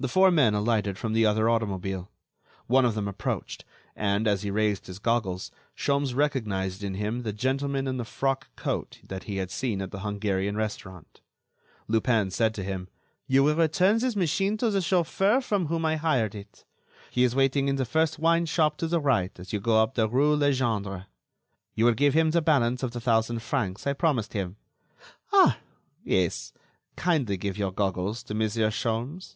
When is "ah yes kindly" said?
25.32-27.36